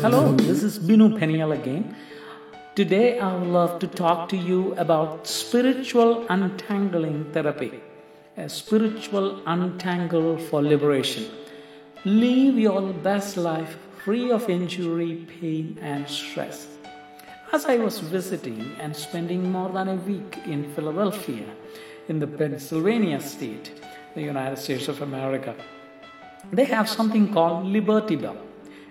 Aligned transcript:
Hello, 0.00 0.32
this 0.32 0.62
is 0.62 0.78
Binu 0.78 1.18
Peniel 1.18 1.50
again. 1.50 1.96
Today 2.76 3.18
I 3.18 3.34
would 3.34 3.48
love 3.48 3.80
to 3.80 3.88
talk 3.88 4.28
to 4.28 4.36
you 4.36 4.72
about 4.74 5.26
spiritual 5.26 6.24
untangling 6.28 7.24
therapy, 7.32 7.80
a 8.36 8.48
spiritual 8.48 9.42
untangle 9.44 10.38
for 10.38 10.62
liberation. 10.62 11.26
Live 12.04 12.56
your 12.56 12.80
best 12.92 13.36
life 13.36 13.76
free 14.04 14.30
of 14.30 14.48
injury, 14.48 15.26
pain, 15.40 15.76
and 15.82 16.08
stress. 16.08 16.68
As 17.52 17.66
I 17.66 17.78
was 17.78 17.98
visiting 17.98 18.70
and 18.78 18.94
spending 18.94 19.50
more 19.50 19.70
than 19.70 19.88
a 19.88 19.96
week 19.96 20.38
in 20.46 20.72
Philadelphia, 20.74 21.46
in 22.08 22.20
the 22.20 22.28
Pennsylvania 22.28 23.20
state, 23.20 23.80
the 24.14 24.22
United 24.22 24.58
States 24.58 24.86
of 24.86 25.02
America, 25.02 25.56
they 26.52 26.66
have 26.66 26.88
something 26.88 27.32
called 27.32 27.66
Liberty 27.66 28.14
Bell, 28.14 28.36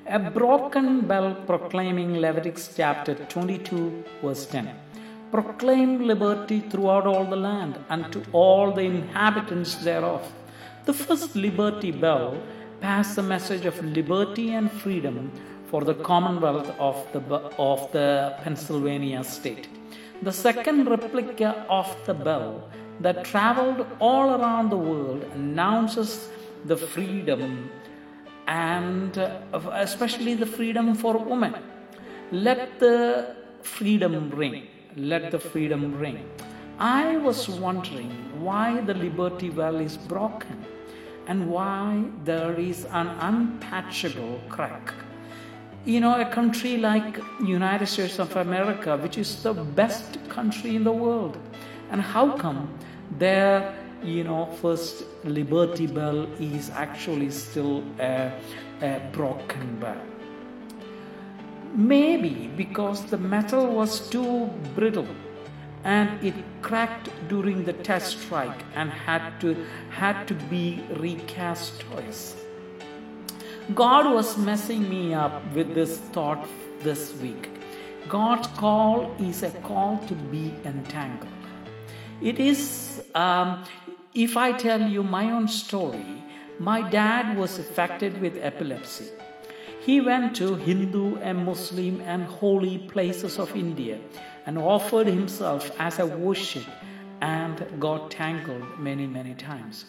a 0.09 0.19
broken 0.19 1.01
bell 1.01 1.35
proclaiming 1.45 2.15
Leviticus 2.15 2.73
chapter 2.77 3.13
22, 3.13 4.03
verse 4.21 4.45
10. 4.45 4.73
Proclaim 5.31 6.07
liberty 6.07 6.61
throughout 6.61 7.05
all 7.05 7.25
the 7.25 7.35
land 7.35 7.77
and 7.89 8.11
to 8.13 8.23
all 8.31 8.71
the 8.71 8.81
inhabitants 8.81 9.75
thereof. 9.75 10.23
The 10.85 10.93
first 10.93 11.35
Liberty 11.35 11.91
Bell 11.91 12.41
passed 12.79 13.17
the 13.17 13.23
message 13.23 13.65
of 13.65 13.83
liberty 13.83 14.53
and 14.53 14.71
freedom 14.71 15.29
for 15.65 15.83
the 15.83 15.95
Commonwealth 15.95 16.69
of 16.79 17.05
the, 17.11 17.19
of 17.59 17.91
the 17.91 18.33
Pennsylvania 18.43 19.25
state. 19.25 19.67
The 20.21 20.31
second 20.31 20.89
replica 20.89 21.65
of 21.69 21.93
the 22.05 22.13
bell 22.13 22.69
that 23.01 23.25
traveled 23.25 23.85
all 23.99 24.41
around 24.41 24.69
the 24.69 24.77
world 24.77 25.23
announces 25.35 26.29
the 26.63 26.77
freedom 26.77 27.69
and 28.47 29.17
especially 29.73 30.33
the 30.33 30.45
freedom 30.45 30.95
for 30.95 31.17
women. 31.17 31.55
Let 32.31 32.79
the 32.79 33.35
freedom 33.61 34.29
ring. 34.29 34.67
Let 34.95 35.31
the 35.31 35.39
freedom 35.39 35.97
ring. 35.97 36.27
I 36.79 37.17
was 37.17 37.49
wondering 37.49 38.11
why 38.41 38.81
the 38.81 38.93
Liberty 38.93 39.49
Bell 39.49 39.77
is 39.77 39.97
broken 39.97 40.65
and 41.27 41.49
why 41.49 42.03
there 42.23 42.53
is 42.53 42.85
an 42.85 43.07
unpatchable 43.19 44.39
crack. 44.49 44.93
You 45.85 45.99
know, 45.99 46.19
a 46.19 46.25
country 46.25 46.77
like 46.77 47.19
United 47.43 47.87
States 47.87 48.19
of 48.19 48.35
America, 48.35 48.97
which 48.97 49.17
is 49.17 49.43
the 49.43 49.53
best 49.53 50.17
country 50.29 50.75
in 50.75 50.83
the 50.83 50.91
world, 50.91 51.37
and 51.91 52.01
how 52.01 52.37
come 52.37 52.69
there 53.17 53.73
you 54.03 54.23
know, 54.23 54.45
first 54.61 55.03
Liberty 55.23 55.87
Bell 55.87 56.27
is 56.39 56.69
actually 56.69 57.31
still 57.31 57.83
a, 57.99 58.31
a 58.81 59.01
broken 59.11 59.79
bell. 59.79 60.01
Maybe 61.73 62.49
because 62.55 63.05
the 63.05 63.17
metal 63.17 63.67
was 63.67 64.09
too 64.09 64.47
brittle 64.75 65.07
and 65.83 66.23
it 66.23 66.33
cracked 66.61 67.09
during 67.27 67.63
the 67.63 67.73
test 67.73 68.19
strike 68.19 68.63
and 68.75 68.89
had 68.89 69.39
to 69.41 69.55
had 69.89 70.27
to 70.27 70.33
be 70.33 70.83
recast 70.97 71.79
twice. 71.81 72.35
God 73.75 74.13
was 74.13 74.37
messing 74.37 74.89
me 74.89 75.13
up 75.13 75.41
with 75.53 75.73
this 75.75 75.97
thought 75.97 76.47
this 76.81 77.13
week. 77.21 77.49
God's 78.09 78.47
call 78.59 79.13
is 79.19 79.43
a 79.43 79.51
call 79.69 79.97
to 80.07 80.15
be 80.15 80.53
entangled. 80.63 81.36
It 82.21 82.39
is, 82.39 83.03
um, 83.13 83.63
if 84.15 84.37
I 84.37 84.51
tell 84.51 84.81
you 84.81 85.03
my 85.03 85.29
own 85.29 85.47
story, 85.47 86.23
my 86.59 86.81
dad 86.81 87.37
was 87.37 87.59
affected 87.59 88.19
with 88.19 88.37
epilepsy. 88.41 89.05
He 89.81 90.01
went 90.01 90.35
to 90.37 90.55
Hindu 90.55 91.17
and 91.17 91.45
Muslim 91.45 92.01
and 92.01 92.23
holy 92.23 92.79
places 92.79 93.37
of 93.37 93.55
India 93.55 93.99
and 94.47 94.57
offered 94.57 95.05
himself 95.05 95.71
as 95.77 95.99
a 95.99 96.07
worship 96.07 96.65
and 97.21 97.65
got 97.79 98.09
tangled 98.09 98.79
many, 98.79 99.05
many 99.05 99.35
times. 99.35 99.85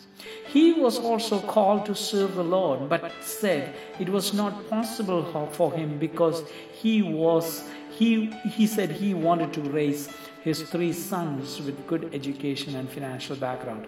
He 0.46 0.74
was 0.74 0.98
also 0.98 1.40
called 1.40 1.86
to 1.86 1.94
serve 1.94 2.34
the 2.34 2.44
Lord, 2.44 2.90
but 2.90 3.10
said 3.20 3.74
it 3.98 4.08
was 4.10 4.34
not 4.34 4.68
possible 4.68 5.24
for 5.52 5.72
him 5.72 5.98
because 5.98 6.42
he 6.72 7.02
was 7.02 7.64
he 7.90 8.26
he 8.50 8.66
said 8.66 8.90
he 8.90 9.14
wanted 9.14 9.52
to 9.54 9.62
raise 9.62 10.08
his 10.48 10.62
three 10.62 10.92
sons 10.92 11.60
with 11.60 11.86
good 11.86 12.08
education 12.18 12.74
and 12.76 12.88
financial 12.88 13.36
background. 13.36 13.86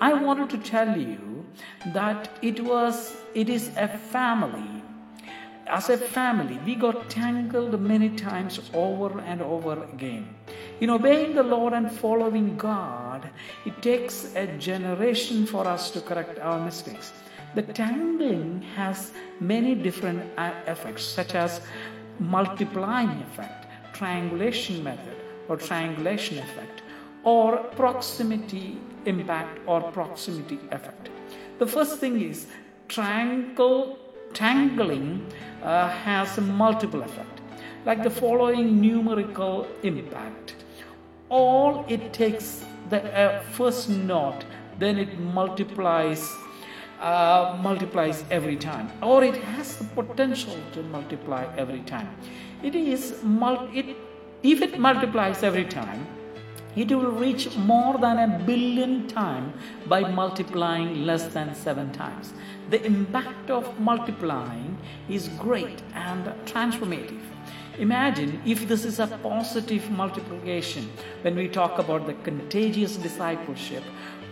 I 0.00 0.12
wanted 0.14 0.48
to 0.50 0.58
tell 0.58 0.96
you 0.96 1.44
that 1.98 2.30
it 2.40 2.60
was 2.64 3.14
it 3.34 3.48
is 3.48 3.70
a 3.76 3.88
family. 3.88 4.82
As 5.66 5.90
a 5.90 5.98
family, 5.98 6.58
we 6.64 6.74
got 6.74 7.10
tangled 7.10 7.78
many 7.78 8.08
times 8.08 8.58
over 8.72 9.20
and 9.20 9.42
over 9.42 9.84
again. 9.92 10.24
In 10.80 10.88
obeying 10.88 11.34
the 11.34 11.42
Lord 11.42 11.74
and 11.74 11.92
following 11.92 12.56
God, 12.56 13.28
it 13.66 13.82
takes 13.82 14.34
a 14.34 14.46
generation 14.56 15.44
for 15.44 15.66
us 15.68 15.90
to 15.90 16.00
correct 16.00 16.38
our 16.38 16.58
mistakes. 16.58 17.12
The 17.54 17.62
tangling 17.62 18.62
has 18.76 19.12
many 19.40 19.74
different 19.74 20.22
uh, 20.38 20.52
effects, 20.66 21.04
such 21.04 21.34
as 21.34 21.60
multiplying 22.18 23.22
effect, 23.28 23.66
triangulation 23.92 24.82
method, 24.82 25.17
or 25.48 25.56
triangulation 25.56 26.38
effect, 26.38 26.82
or 27.24 27.58
proximity 27.76 28.78
impact 29.06 29.58
or 29.66 29.80
proximity 29.92 30.58
effect. 30.70 31.08
The 31.58 31.66
first 31.66 31.98
thing 31.98 32.20
is 32.20 32.46
triangle 32.88 33.98
tangling 34.34 35.26
uh, 35.62 35.88
has 35.88 36.38
a 36.38 36.40
multiple 36.40 37.02
effect, 37.02 37.40
like 37.84 38.02
the 38.02 38.10
following 38.10 38.80
numerical 38.80 39.66
impact. 39.82 40.54
All 41.28 41.84
it 41.88 42.12
takes 42.12 42.64
the 42.90 43.02
uh, 43.18 43.42
first 43.42 43.88
knot, 43.88 44.44
then 44.78 44.98
it 44.98 45.18
multiplies. 45.18 46.28
Uh, 47.00 47.56
multiplies 47.62 48.24
every 48.28 48.56
time, 48.56 48.90
or 49.02 49.22
it 49.22 49.36
has 49.36 49.76
the 49.76 49.84
potential 49.84 50.56
to 50.72 50.82
multiply 50.82 51.46
every 51.56 51.78
time. 51.82 52.08
It 52.60 52.74
is 52.74 53.22
mul- 53.22 53.68
it 53.72 53.96
if 54.42 54.62
it 54.62 54.78
multiplies 54.78 55.42
every 55.42 55.64
time, 55.64 56.06
it 56.76 56.88
will 56.90 57.10
reach 57.10 57.56
more 57.56 57.98
than 57.98 58.18
a 58.18 58.38
billion 58.44 59.08
times 59.08 59.52
by 59.86 60.00
multiplying 60.00 61.04
less 61.04 61.26
than 61.28 61.54
seven 61.54 61.90
times. 61.92 62.32
The 62.70 62.84
impact 62.84 63.50
of 63.50 63.80
multiplying 63.80 64.78
is 65.08 65.28
great 65.38 65.82
and 65.94 66.24
transformative. 66.44 67.22
Imagine 67.78 68.40
if 68.44 68.68
this 68.68 68.84
is 68.84 68.98
a 69.00 69.06
positive 69.22 69.90
multiplication 69.90 70.88
when 71.22 71.34
we 71.36 71.48
talk 71.48 71.78
about 71.78 72.06
the 72.06 72.14
contagious 72.14 72.96
discipleship 72.96 73.82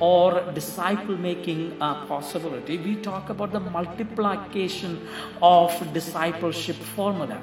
or 0.01 0.53
disciple 0.53 1.17
making 1.17 1.77
uh, 1.81 2.05
possibility, 2.07 2.77
we 2.79 2.97
talk 2.97 3.31
about 3.31 3.53
the 3.53 3.61
multiplication 3.61 5.07
of 5.41 5.71
discipleship 5.93 6.77
formula. 6.77 7.41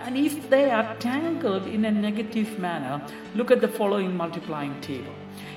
And 0.00 0.16
if 0.16 0.48
they 0.48 0.70
are 0.70 0.96
tangled 0.96 1.66
in 1.66 1.84
a 1.84 1.90
negative 1.90 2.58
manner, 2.58 3.04
look 3.34 3.50
at 3.50 3.60
the 3.60 3.68
following 3.68 4.16
multiplying 4.16 4.80
table. 4.80 5.12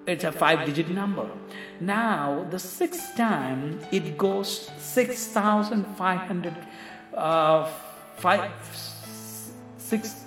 it's 0.08 0.24
a 0.24 0.32
five 0.32 0.66
digit 0.66 0.90
number. 0.90 1.30
Now 1.80 2.48
the 2.50 2.58
sixth 2.58 3.16
time 3.16 3.80
it 3.92 4.18
goes 4.18 4.72
6500 4.80 6.56
uh, 7.14 7.70
five, 8.18 8.52
six, 9.78 10.23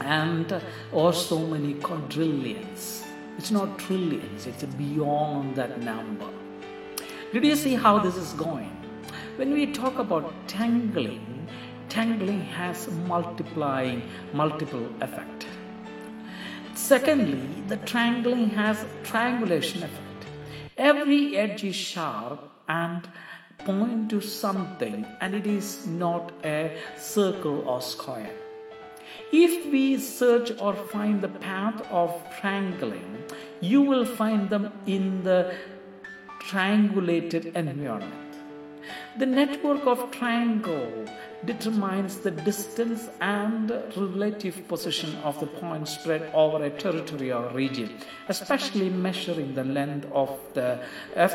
and 0.00 0.62
or 0.92 1.12
so 1.12 1.38
many 1.38 1.72
quadrillions. 1.74 3.02
It's 3.38 3.50
not 3.50 3.78
trillions, 3.78 4.46
it's 4.46 4.64
beyond 4.64 5.56
that 5.56 5.80
number. 5.80 6.28
Did 7.32 7.44
you 7.44 7.56
see 7.56 7.74
how 7.74 7.98
this 7.98 8.16
is 8.16 8.32
going? 8.34 8.72
When 9.36 9.52
we 9.52 9.72
talk 9.72 9.98
about 9.98 10.32
tangling, 10.48 11.48
tangling 11.88 12.40
has 12.40 12.88
multiplying 13.08 14.02
multiple 14.32 14.88
effect. 15.00 15.46
Secondly, 16.74 17.62
the 17.68 17.78
triangling 17.78 18.50
has 18.50 18.84
triangulation 19.02 19.82
effect. 19.82 20.26
Every 20.76 21.36
edge 21.36 21.64
is 21.64 21.74
sharp 21.74 22.50
and 22.68 23.08
point 23.58 24.10
to 24.10 24.20
something 24.20 25.06
and 25.20 25.34
it 25.34 25.46
is 25.46 25.86
not 25.86 26.32
a 26.44 26.76
circle 26.96 27.68
or 27.68 27.80
square. 27.80 28.30
If 29.32 29.72
we 29.72 29.98
search 29.98 30.52
or 30.60 30.74
find 30.74 31.20
the 31.20 31.28
path 31.28 31.80
of 31.90 32.10
triangling, 32.40 33.24
you 33.60 33.82
will 33.82 34.04
find 34.04 34.48
them 34.50 34.72
in 34.86 35.22
the 35.24 35.54
triangulated 36.40 37.54
environment. 37.56 38.25
The 39.18 39.24
network 39.24 39.86
of 39.86 40.10
triangle 40.10 41.06
determines 41.46 42.18
the 42.18 42.30
distance 42.30 43.08
and 43.22 43.70
relative 43.96 44.68
position 44.68 45.16
of 45.24 45.40
the 45.40 45.46
point 45.46 45.88
spread 45.88 46.30
over 46.34 46.62
a 46.62 46.68
territory 46.68 47.32
or 47.32 47.48
region, 47.54 47.96
especially 48.28 48.90
measuring 48.90 49.54
the 49.54 49.64
length 49.64 50.06
of 50.12 50.38
the 50.52 50.80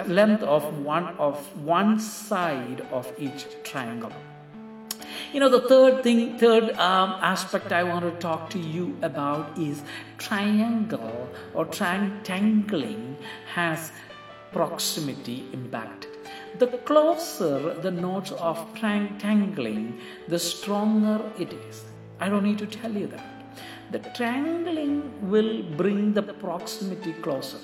length 0.08 0.44
of 0.44 0.86
one 0.86 1.08
of 1.18 1.38
one 1.66 2.00
side 2.00 2.86
of 2.92 3.12
each 3.18 3.48
triangle. 3.64 4.14
You 5.34 5.40
know, 5.40 5.50
the 5.50 5.62
third 5.62 6.04
thing, 6.04 6.38
third 6.38 6.72
um, 6.74 7.16
aspect 7.24 7.72
I 7.72 7.84
want 7.84 8.06
to 8.06 8.12
talk 8.20 8.52
to 8.52 8.60
you 8.60 8.96
about 9.02 9.58
is 9.58 9.82
triangle 10.20 11.30
or 11.56 11.66
triangling 11.66 13.18
has 13.56 13.92
proximity 14.52 15.48
impact. 15.52 16.11
The 16.60 16.68
closer 16.68 17.74
the 17.76 17.92
nodes 17.92 18.32
of 18.34 18.58
tangling, 18.76 20.00
the 20.28 20.38
stronger 20.40 21.22
it 21.40 21.54
is. 21.54 21.84
I 22.20 22.30
don't 22.30 22.44
need 22.44 22.60
to 22.60 22.68
tell 22.68 22.92
you 22.92 23.08
that. 23.08 23.26
The 23.92 24.00
tangling 24.00 25.30
will 25.30 25.64
bring 25.64 26.14
the 26.14 26.22
proximity 26.22 27.14
closer. 27.14 27.58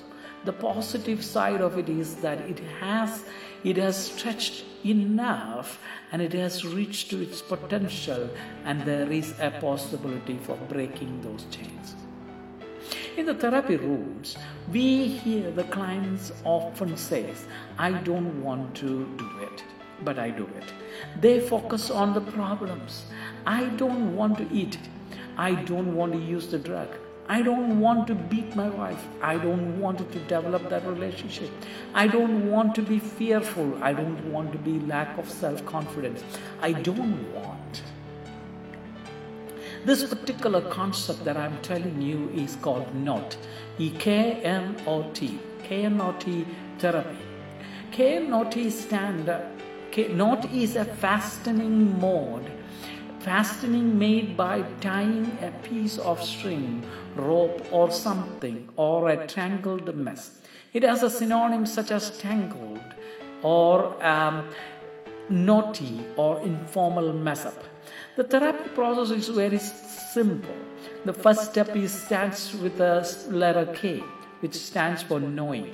The 0.44 0.52
positive 0.52 1.24
side 1.24 1.60
of 1.60 1.78
it 1.78 1.88
is 1.88 2.16
that 2.16 2.40
it 2.40 2.60
has 2.80 3.24
it 3.64 3.76
has 3.76 3.96
stretched 3.96 4.64
enough 4.84 5.80
and 6.12 6.22
it 6.22 6.32
has 6.32 6.64
reached 6.64 7.10
to 7.10 7.20
its 7.20 7.42
potential 7.42 8.30
and 8.64 8.82
there 8.82 9.10
is 9.10 9.34
a 9.40 9.50
possibility 9.50 10.38
for 10.38 10.56
breaking 10.68 11.20
those 11.22 11.44
chains. 11.50 11.94
In 13.18 13.26
the 13.26 13.34
therapy 13.34 13.74
rooms, 13.74 14.36
we 14.72 15.08
hear 15.08 15.50
the 15.50 15.64
clients 15.64 16.30
often 16.44 16.96
say, 16.96 17.34
I 17.76 17.90
don't 17.90 18.44
want 18.44 18.76
to 18.76 19.06
do 19.18 19.28
it, 19.42 19.64
but 20.04 20.20
I 20.20 20.30
do 20.30 20.48
it. 20.56 20.72
They 21.20 21.40
focus 21.40 21.90
on 21.90 22.14
the 22.14 22.20
problems. 22.20 23.06
I 23.44 23.64
don't 23.70 24.14
want 24.14 24.38
to 24.38 24.46
eat. 24.52 24.78
I 25.36 25.56
don't 25.56 25.96
want 25.96 26.12
to 26.12 26.20
use 26.20 26.46
the 26.46 26.60
drug. 26.60 26.86
I 27.28 27.42
don't 27.42 27.80
want 27.80 28.06
to 28.06 28.14
beat 28.14 28.54
my 28.54 28.68
wife. 28.68 29.04
I 29.20 29.36
don't 29.36 29.80
want 29.80 29.98
to 29.98 30.18
develop 30.20 30.68
that 30.68 30.86
relationship. 30.86 31.50
I 31.94 32.06
don't 32.06 32.48
want 32.48 32.76
to 32.76 32.82
be 32.82 33.00
fearful. 33.00 33.82
I 33.82 33.94
don't 33.94 34.32
want 34.32 34.52
to 34.52 34.58
be 34.58 34.78
lack 34.86 35.18
of 35.18 35.28
self 35.28 35.66
confidence. 35.66 36.22
I 36.62 36.70
don't 36.70 37.34
want. 37.34 37.82
This 39.88 40.04
particular 40.04 40.60
concept 40.68 41.24
that 41.24 41.38
I'm 41.38 41.56
telling 41.62 42.02
you 42.02 42.28
is 42.34 42.56
called 42.56 42.94
KNOT. 42.94 43.38
E-K-N-O-T. 43.78 45.38
K-N-O-T 45.62 46.46
therapy. 46.78 47.18
K-N-O-T 47.92 48.68
stand. 48.68 49.32
K-Knot 49.90 50.52
is 50.52 50.76
a 50.76 50.84
fastening 50.84 51.98
mode 51.98 52.50
fastening 53.20 53.98
made 53.98 54.36
by 54.36 54.60
tying 54.82 55.26
a 55.40 55.50
piece 55.66 55.96
of 55.96 56.22
string, 56.22 56.84
rope, 57.16 57.66
or 57.72 57.90
something, 57.90 58.68
or 58.76 59.08
a 59.08 59.26
tangled 59.26 59.94
mess. 59.96 60.42
It 60.74 60.82
has 60.82 61.02
a 61.02 61.08
synonym 61.08 61.64
such 61.64 61.92
as 61.92 62.16
tangled 62.18 62.94
or 63.42 63.96
um, 64.04 64.50
knotty 65.30 66.04
or 66.18 66.40
informal 66.40 67.14
mess 67.14 67.46
up. 67.46 67.64
The 68.18 68.24
therapy 68.24 68.68
process 68.70 69.10
is 69.16 69.28
very 69.28 69.58
simple. 69.58 70.56
The 71.04 71.12
first 71.12 71.42
step 71.50 71.76
is 71.76 71.92
starts 71.92 72.52
with 72.52 72.78
the 72.78 72.92
letter 73.30 73.66
K, 73.72 74.02
which 74.40 74.54
stands 74.54 75.04
for 75.04 75.20
knowing. 75.20 75.66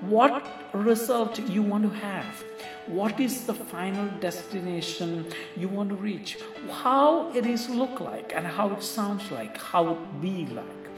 What 0.00 0.44
result 0.74 1.38
you 1.38 1.62
want 1.62 1.84
to 1.84 1.96
have? 2.00 2.44
what 2.86 3.20
is 3.20 3.46
the 3.46 3.54
final 3.54 4.08
destination 4.18 5.24
you 5.56 5.68
want 5.68 5.88
to 5.88 5.94
reach 5.94 6.36
how 6.68 7.30
it 7.32 7.46
is 7.46 7.68
look 7.70 8.00
like 8.00 8.32
and 8.34 8.44
how 8.44 8.68
it 8.70 8.82
sounds 8.82 9.30
like 9.30 9.56
how 9.56 9.92
it 9.92 10.20
be 10.20 10.46
like 10.46 10.88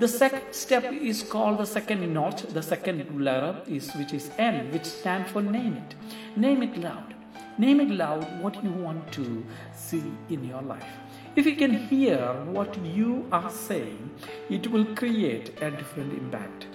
the 0.00 0.08
second 0.08 0.42
step 0.50 0.92
is 0.92 1.22
called 1.22 1.58
the 1.58 1.64
second 1.64 2.12
knot 2.12 2.44
the 2.50 2.62
second 2.62 3.24
letter 3.24 3.62
is 3.68 3.94
which 3.94 4.12
is 4.12 4.30
n 4.36 4.68
which 4.72 4.84
stands 4.84 5.30
for 5.30 5.40
name 5.40 5.74
it 5.74 5.94
name 6.36 6.60
it 6.60 6.76
loud 6.76 7.14
name 7.58 7.80
it 7.80 7.90
loud 7.90 8.24
what 8.40 8.62
you 8.62 8.70
want 8.70 9.12
to 9.12 9.44
see 9.74 10.04
in 10.28 10.44
your 10.44 10.62
life 10.62 10.90
if 11.36 11.46
you 11.46 11.56
can 11.56 11.76
hear 11.88 12.18
what 12.58 12.76
you 12.84 13.26
are 13.32 13.50
saying 13.50 14.10
it 14.48 14.66
will 14.68 14.86
create 14.94 15.50
a 15.60 15.70
different 15.70 16.12
impact 16.12 16.66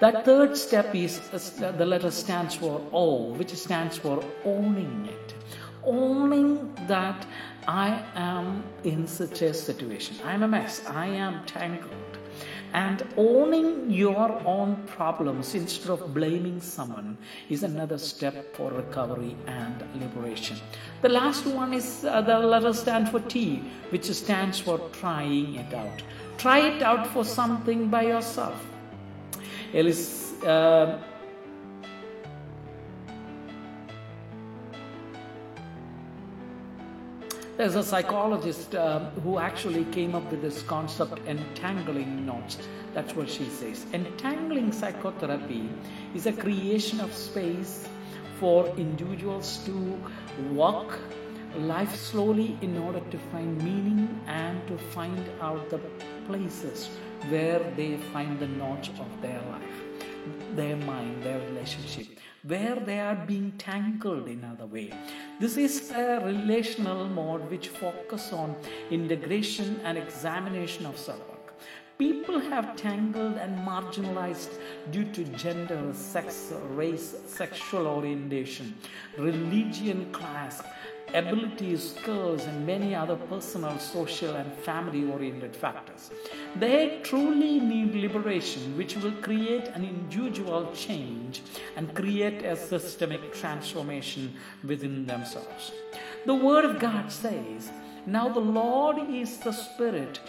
that 0.00 0.24
third 0.24 0.56
step 0.56 0.94
is 0.94 1.20
the 1.58 1.86
letter 1.86 2.10
stands 2.10 2.54
for 2.54 2.80
O, 2.92 3.34
which 3.34 3.54
stands 3.54 3.98
for 3.98 4.24
owning 4.44 5.06
it. 5.06 5.34
Owning 5.84 6.74
that 6.86 7.26
I 7.68 8.02
am 8.14 8.64
in 8.84 9.06
such 9.06 9.42
a 9.42 9.52
situation. 9.52 10.16
I'm 10.24 10.42
a 10.42 10.48
mess. 10.48 10.84
I 10.86 11.06
am 11.06 11.44
tangled. 11.44 12.19
And 12.72 13.04
owning 13.16 13.90
your 13.90 14.40
own 14.44 14.76
problems 14.86 15.54
instead 15.54 15.90
of 15.90 16.14
blaming 16.14 16.60
someone 16.60 17.18
is 17.48 17.62
another 17.62 17.98
step 17.98 18.54
for 18.54 18.70
recovery 18.70 19.36
and 19.46 19.82
liberation. 19.94 20.56
The 21.02 21.08
last 21.08 21.46
one 21.46 21.72
is 21.72 22.04
uh, 22.04 22.20
the 22.20 22.38
letter 22.38 22.72
stands 22.72 23.10
for 23.10 23.20
T, 23.20 23.62
which 23.90 24.04
stands 24.04 24.58
for 24.58 24.78
trying 24.92 25.56
it 25.56 25.74
out. 25.74 26.02
Try 26.38 26.60
it 26.60 26.82
out 26.82 27.06
for 27.08 27.24
something 27.24 27.88
by 27.88 28.02
yourself 28.02 28.54
eles 29.72 30.32
uh, 30.42 30.98
there's 37.60 37.74
a 37.74 37.84
psychologist 37.84 38.74
uh, 38.74 39.00
who 39.22 39.38
actually 39.38 39.84
came 39.96 40.14
up 40.14 40.30
with 40.30 40.40
this 40.40 40.62
concept 40.62 41.20
entangling 41.26 42.24
knots. 42.24 42.56
That's 42.94 43.14
what 43.14 43.28
she 43.28 43.44
says. 43.50 43.84
Entangling 43.92 44.72
psychotherapy 44.72 45.68
is 46.14 46.24
a 46.24 46.32
creation 46.32 47.00
of 47.00 47.12
space 47.12 47.86
for 48.38 48.66
individuals 48.78 49.58
to 49.66 50.00
walk 50.52 50.98
life 51.58 51.94
slowly 51.94 52.56
in 52.62 52.78
order 52.78 53.00
to 53.10 53.18
find 53.30 53.62
meaning 53.62 54.08
and 54.26 54.66
to 54.66 54.78
find 54.78 55.22
out 55.42 55.68
the 55.68 55.80
places 56.26 56.88
where 57.28 57.60
they 57.76 57.98
find 58.14 58.40
the 58.40 58.48
knots 58.48 58.88
of 58.98 59.20
their 59.20 59.42
life, 59.50 60.08
their 60.54 60.76
mind, 60.76 61.22
their 61.22 61.40
relationship, 61.40 62.06
where 62.42 62.76
they 62.76 63.00
are 63.00 63.14
being 63.14 63.52
tangled 63.58 64.28
in 64.28 64.44
other 64.44 64.66
way. 64.66 64.92
This 65.38 65.56
is 65.56 65.90
a 65.90 66.20
relational 66.24 67.08
mode 67.08 67.50
which 67.50 67.68
focus 67.68 68.32
on 68.32 68.56
integration 68.90 69.80
and 69.84 69.98
examination 69.98 70.86
of 70.86 70.96
self 70.98 71.20
People 72.00 72.40
have 72.40 72.76
tangled 72.76 73.36
and 73.36 73.58
marginalized 73.58 74.54
due 74.90 75.04
to 75.12 75.22
gender, 75.36 75.92
sex, 75.92 76.50
race, 76.70 77.14
sexual 77.26 77.86
orientation, 77.86 78.74
religion, 79.18 80.10
class, 80.10 80.62
abilities, 81.14 81.94
skills, 81.94 82.44
and 82.44 82.66
many 82.66 82.94
other 82.94 83.16
personal, 83.16 83.78
social, 83.78 84.34
and 84.36 84.52
family 84.52 85.10
oriented 85.10 85.54
factors. 85.54 86.10
They 86.56 87.00
truly 87.02 87.60
need 87.60 87.94
liberation, 87.94 88.76
which 88.76 88.96
will 88.96 89.12
create 89.22 89.68
an 89.68 89.84
individual 89.84 90.70
change 90.74 91.42
and 91.76 91.94
create 91.94 92.42
a 92.44 92.56
systemic 92.56 93.34
transformation 93.34 94.34
within 94.64 95.06
themselves. 95.06 95.72
The 96.26 96.34
Word 96.34 96.64
of 96.64 96.78
God 96.78 97.10
says, 97.10 97.70
Now 98.06 98.28
the 98.28 98.40
Lord 98.40 98.98
is 99.10 99.38
the 99.38 99.52
Spirit. 99.52 100.20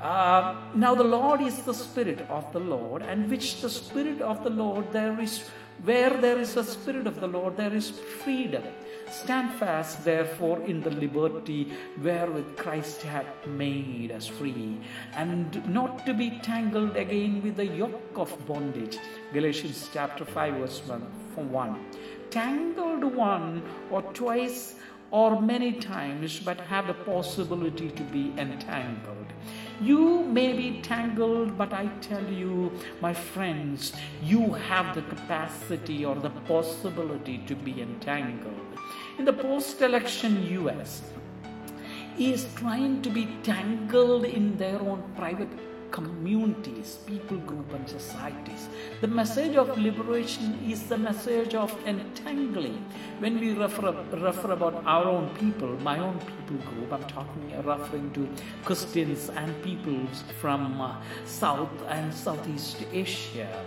Uh, 0.00 0.54
now 0.74 0.94
the 0.94 1.04
Lord 1.04 1.40
is 1.40 1.62
the 1.62 1.74
Spirit 1.74 2.20
of 2.28 2.52
the 2.52 2.60
Lord, 2.60 3.02
and 3.02 3.28
which 3.28 3.60
the 3.60 3.70
Spirit 3.70 4.20
of 4.20 4.44
the 4.44 4.50
Lord 4.50 4.92
there 4.92 5.18
is 5.20 5.42
where 5.84 6.10
there 6.10 6.38
is 6.38 6.56
a 6.56 6.64
Spirit 6.64 7.06
of 7.06 7.20
the 7.20 7.26
Lord, 7.26 7.56
there 7.56 7.74
is 7.74 7.90
freedom. 7.90 8.62
Stand 9.10 9.54
fast, 9.54 10.04
therefore, 10.04 10.60
in 10.62 10.80
the 10.82 10.90
liberty 10.90 11.72
wherewith 12.02 12.56
Christ 12.56 13.02
hath 13.02 13.46
made 13.46 14.12
us 14.12 14.26
free, 14.26 14.78
and 15.14 15.66
not 15.68 16.04
to 16.06 16.14
be 16.14 16.38
tangled 16.42 16.96
again 16.96 17.42
with 17.42 17.56
the 17.56 17.66
yoke 17.66 18.12
of 18.16 18.46
bondage. 18.46 18.98
Galatians 19.32 19.88
chapter 19.92 20.24
5, 20.24 20.54
verse 20.54 20.82
1. 20.86 21.06
From 21.34 21.52
1. 21.52 21.86
Tangled 22.30 23.04
one 23.14 23.62
or 23.90 24.02
twice 24.12 24.74
or 25.10 25.40
many 25.40 25.72
times, 25.72 26.38
but 26.40 26.60
have 26.60 26.86
the 26.86 26.94
possibility 26.94 27.90
to 27.90 28.02
be 28.04 28.32
entangled. 28.36 29.32
You 29.80 30.24
may 30.24 30.52
be 30.54 30.80
tangled, 30.82 31.56
but 31.56 31.72
I 31.72 31.86
tell 32.00 32.24
you, 32.24 32.72
my 33.00 33.14
friends, 33.14 33.92
you 34.22 34.52
have 34.52 34.94
the 34.94 35.02
capacity 35.02 36.04
or 36.04 36.16
the 36.16 36.30
possibility 36.30 37.38
to 37.46 37.54
be 37.54 37.80
entangled. 37.80 38.54
In 39.18 39.24
the 39.24 39.32
post 39.32 39.80
election 39.80 40.42
US, 40.64 41.02
is 42.18 42.48
trying 42.56 43.00
to 43.02 43.10
be 43.10 43.28
tangled 43.44 44.24
in 44.24 44.56
their 44.56 44.80
own 44.80 45.02
private 45.14 45.48
communities, 45.90 46.98
people 47.06 47.38
group, 47.38 47.72
and 47.72 47.88
societies. 47.88 48.68
The 49.00 49.06
message 49.06 49.56
of 49.56 49.76
liberation 49.78 50.58
is 50.66 50.88
the 50.88 50.98
message 50.98 51.54
of 51.54 51.74
entangling. 51.86 52.84
When 53.18 53.40
we 53.40 53.52
refer, 53.52 53.92
refer 54.12 54.52
about 54.52 54.84
our 54.84 55.04
own 55.04 55.30
people, 55.36 55.68
my 55.80 55.98
own 55.98 56.18
people 56.18 56.58
group, 56.70 56.92
I'm 56.92 57.04
talking 57.04 57.52
referring 57.64 58.10
to 58.12 58.28
Christians 58.64 59.30
and 59.30 59.62
peoples 59.62 60.24
from 60.40 60.80
uh, 60.80 60.96
South 61.24 61.82
and 61.88 62.12
Southeast 62.12 62.84
Asia. 62.92 63.64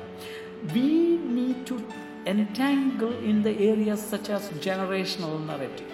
We 0.74 1.18
need 1.18 1.66
to 1.68 1.84
entangle 2.26 3.14
in 3.24 3.42
the 3.42 3.58
areas 3.70 4.00
such 4.02 4.30
as 4.30 4.50
generational 4.68 5.44
narrative, 5.46 5.92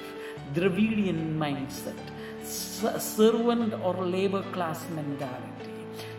Dravidian 0.54 1.38
mindset, 1.38 1.98
servant 3.00 3.74
or 3.82 3.94
labor 4.06 4.44
class 4.52 4.86
mentality 4.90 5.77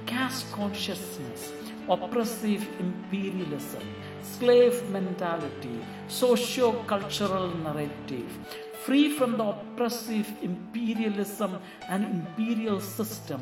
caste 0.09 0.50
consciousness, 0.53 1.53
oppressive 1.87 2.67
imperialism, 2.81 3.83
slave 4.23 4.83
mentality, 4.88 5.85
socio 6.09 6.73
cultural 6.87 7.49
narrative, 7.62 8.31
free 8.85 9.11
from 9.11 9.37
the 9.37 9.44
oppressive 9.44 10.30
imperialism 10.42 11.58
and 11.88 12.04
imperial 12.04 12.80
system 12.80 13.40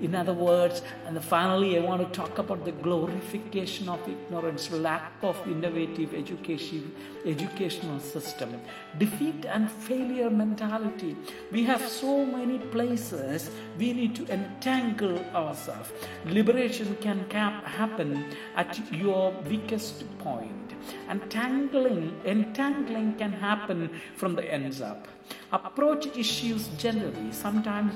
in 0.00 0.14
other 0.14 0.34
words, 0.34 0.82
and 1.06 1.22
finally, 1.22 1.78
I 1.78 1.80
want 1.80 2.02
to 2.02 2.20
talk 2.20 2.38
about 2.38 2.64
the 2.64 2.72
glorification 2.72 3.88
of 3.88 4.00
ignorance, 4.08 4.70
lack 4.72 5.12
of 5.22 5.40
innovative 5.46 6.14
education, 6.14 6.92
educational 7.24 8.00
system, 8.00 8.60
defeat 8.98 9.44
and 9.46 9.70
failure 9.70 10.30
mentality. 10.30 11.16
We 11.52 11.62
have 11.64 11.88
so 11.88 12.26
many 12.26 12.58
places 12.58 13.50
we 13.78 13.92
need 13.92 14.16
to 14.16 14.26
entangle 14.32 15.18
ourselves. 15.32 15.92
Liberation 16.26 16.96
can 17.00 17.20
happen 17.30 18.24
at 18.56 18.78
your 18.92 19.30
weakest 19.48 20.04
point, 20.18 20.73
and 21.08 21.30
tangling, 21.30 22.20
entangling 22.24 23.14
can 23.14 23.32
happen 23.32 23.90
from 24.16 24.34
the 24.34 24.52
ends 24.52 24.80
up. 24.80 25.08
Approach 25.52 26.06
issues 26.16 26.68
generally, 26.78 27.32
sometimes 27.32 27.94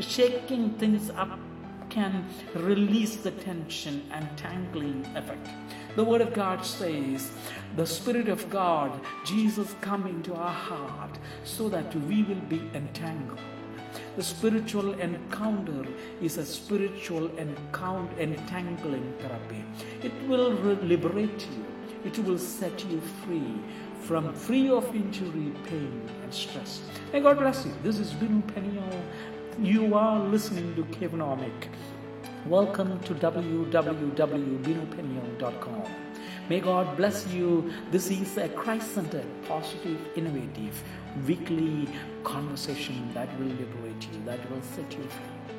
shaking 0.00 0.70
things 0.70 1.10
up 1.10 1.38
can 1.90 2.26
release 2.54 3.16
the 3.16 3.30
tension 3.30 4.02
and 4.12 4.26
tangling 4.36 5.06
effect. 5.14 5.48
The 5.94 6.02
Word 6.02 6.22
of 6.22 6.34
God 6.34 6.66
says, 6.66 7.30
The 7.76 7.86
Spirit 7.86 8.28
of 8.28 8.50
God, 8.50 8.98
Jesus, 9.24 9.74
come 9.80 10.06
into 10.08 10.34
our 10.34 10.52
heart 10.52 11.16
so 11.44 11.68
that 11.68 11.94
we 12.06 12.24
will 12.24 12.44
be 12.48 12.68
entangled. 12.74 13.38
The 14.16 14.22
spiritual 14.22 14.94
encounter 14.94 15.86
is 16.20 16.36
a 16.38 16.44
spiritual 16.44 17.26
encounter, 17.36 18.18
entangling 18.18 19.14
therapy. 19.20 19.64
It 20.02 20.12
will 20.26 20.50
liberate 20.82 21.46
you, 21.56 21.64
it 22.04 22.18
will 22.20 22.38
set 22.38 22.84
you 22.90 23.00
free 23.24 23.58
from 24.00 24.34
free 24.34 24.68
of 24.68 24.94
injury, 24.94 25.52
pain, 25.64 26.08
and 26.22 26.32
stress. 26.32 26.82
May 27.12 27.20
God 27.20 27.38
bless 27.38 27.64
you. 27.64 27.72
This 27.82 27.98
is 27.98 28.12
Binu 28.12 28.42
Peniel 28.52 29.02
you 29.60 29.94
are 29.94 30.18
listening 30.18 30.74
to 30.74 30.82
Kevinomic. 30.82 31.68
Welcome 32.46 32.98
to 33.04 33.14
www.binopinion.com. 33.14 35.82
May 36.48 36.60
God 36.60 36.96
bless 36.96 37.24
you. 37.28 37.72
This 37.92 38.10
is 38.10 38.36
a 38.36 38.48
Christ 38.48 38.94
centered, 38.94 39.26
positive, 39.46 40.00
innovative, 40.16 40.82
weekly 41.24 41.88
conversation 42.24 43.14
that 43.14 43.28
will 43.38 43.46
liberate 43.46 44.08
you, 44.12 44.24
that 44.24 44.40
will 44.50 44.62
set 44.62 44.92
you 44.92 45.04
free. 45.04 45.53